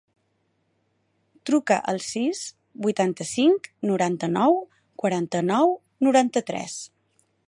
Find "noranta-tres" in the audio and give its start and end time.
6.09-6.79